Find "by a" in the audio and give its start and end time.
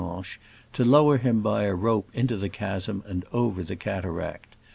1.41-1.75